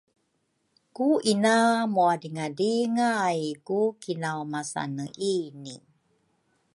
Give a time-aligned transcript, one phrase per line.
[0.95, 1.55] ku ina
[1.93, 5.75] muadringadringay ku kinaumasaneini.